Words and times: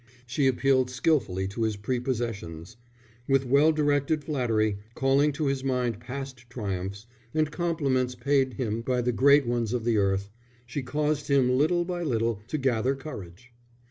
She 0.25 0.47
appealed 0.47 0.89
skilfully 0.89 1.47
to 1.49 1.61
his 1.61 1.75
prepossessions. 1.75 2.75
With 3.29 3.45
well 3.45 3.71
directed 3.71 4.23
flattery, 4.23 4.79
calling 4.95 5.31
to 5.33 5.45
his 5.45 5.63
mind 5.63 5.99
past 5.99 6.49
triumphs, 6.49 7.05
and 7.35 7.51
compliments 7.51 8.15
paid 8.15 8.55
him 8.55 8.81
by 8.81 9.01
the 9.03 9.11
great 9.11 9.45
ones 9.45 9.73
of 9.73 9.85
the 9.85 9.97
earth, 9.97 10.31
she 10.65 10.81
caused 10.81 11.27
him 11.27 11.51
little 11.55 11.85
by 11.85 12.01
little 12.01 12.41
to 12.47 12.57
gather 12.57 12.95
courage. 12.95 13.51